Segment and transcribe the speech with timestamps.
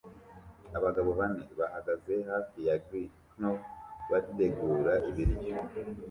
[0.77, 3.09] Abagabo bane bahagaze hafi ya grill
[3.39, 3.53] nto
[4.09, 5.53] bategura ibiryo